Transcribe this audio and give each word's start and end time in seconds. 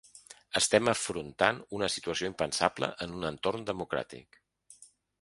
Estem 0.59 0.89
afrontant 0.93 1.59
una 1.81 1.91
situació 1.97 2.31
impensable 2.33 2.93
en 3.07 3.17
un 3.21 3.31
entorn 3.33 3.71
democràtic. 3.73 4.45